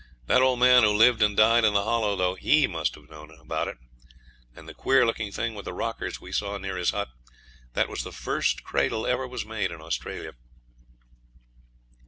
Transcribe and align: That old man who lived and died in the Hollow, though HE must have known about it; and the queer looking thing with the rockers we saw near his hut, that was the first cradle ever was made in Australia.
That 0.25 0.41
old 0.41 0.57
man 0.57 0.81
who 0.81 0.91
lived 0.95 1.21
and 1.21 1.37
died 1.37 1.63
in 1.63 1.75
the 1.75 1.83
Hollow, 1.83 2.15
though 2.15 2.33
HE 2.33 2.65
must 2.65 2.95
have 2.95 3.07
known 3.07 3.29
about 3.39 3.67
it; 3.67 3.77
and 4.55 4.67
the 4.67 4.73
queer 4.73 5.05
looking 5.05 5.31
thing 5.31 5.53
with 5.53 5.65
the 5.65 5.73
rockers 5.75 6.19
we 6.19 6.31
saw 6.31 6.57
near 6.57 6.75
his 6.75 6.89
hut, 6.89 7.09
that 7.73 7.87
was 7.87 8.01
the 8.03 8.11
first 8.11 8.63
cradle 8.63 9.05
ever 9.05 9.27
was 9.27 9.45
made 9.45 9.69
in 9.69 9.79
Australia. 9.79 10.33